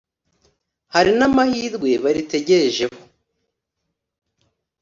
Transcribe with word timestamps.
hari 0.95 1.11
n’amahirwe 1.19 1.89
baritegerejeho 2.03 2.97